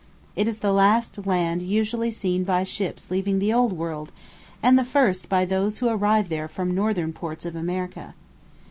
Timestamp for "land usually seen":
1.27-2.43